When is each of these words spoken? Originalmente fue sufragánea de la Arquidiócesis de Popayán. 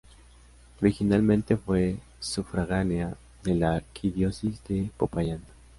Originalmente 0.81 1.57
fue 1.57 1.95
sufragánea 2.19 3.13
de 3.43 3.53
la 3.53 3.75
Arquidiócesis 3.75 4.59
de 4.67 4.89
Popayán. 4.97 5.43